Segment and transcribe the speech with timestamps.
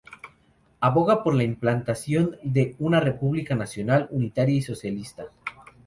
[0.79, 5.25] Aboga por la implantación de una república nacional, unitaria y socialista.